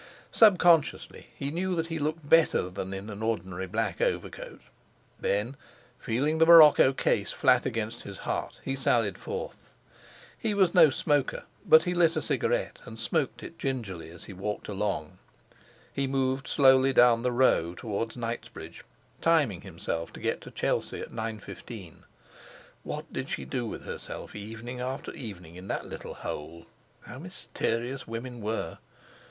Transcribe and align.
Subconsciously, 0.31 1.27
he 1.35 1.51
knew 1.51 1.75
that 1.75 1.85
he 1.85 1.99
looked 1.99 2.27
better 2.27 2.63
thus 2.63 2.73
than 2.73 2.91
in 2.91 3.07
an 3.11 3.21
ordinary 3.21 3.67
black 3.67 4.01
overcoat. 4.01 4.59
Then, 5.19 5.55
feeling 5.99 6.39
the 6.39 6.45
morocco 6.47 6.91
case 6.91 7.31
flat 7.31 7.67
against 7.67 8.01
his 8.01 8.17
heart, 8.25 8.59
he 8.63 8.75
sallied 8.75 9.15
forth. 9.19 9.75
He 10.35 10.55
was 10.55 10.73
no 10.73 10.89
smoker, 10.89 11.43
but 11.67 11.83
he 11.83 11.93
lit 11.93 12.15
a 12.15 12.21
cigarette, 12.23 12.79
and 12.83 12.97
smoked 12.97 13.43
it 13.43 13.59
gingerly 13.59 14.09
as 14.09 14.23
he 14.23 14.33
walked 14.33 14.67
along. 14.67 15.19
He 15.93 16.07
moved 16.07 16.47
slowly 16.47 16.93
down 16.93 17.21
the 17.21 17.31
Row 17.31 17.75
towards 17.75 18.17
Knightsbridge, 18.17 18.83
timing 19.21 19.61
himself 19.61 20.11
to 20.13 20.19
get 20.19 20.41
to 20.41 20.49
Chelsea 20.49 20.99
at 20.99 21.13
nine 21.13 21.37
fifteen. 21.37 22.05
What 22.81 23.13
did 23.13 23.29
she 23.29 23.45
do 23.45 23.67
with 23.67 23.85
herself 23.85 24.35
evening 24.35 24.79
after 24.81 25.11
evening 25.11 25.57
in 25.57 25.67
that 25.67 25.85
little 25.85 26.15
hole? 26.15 26.65
How 27.05 27.19
mysterious 27.19 28.07
women 28.07 28.41
were! 28.41 28.79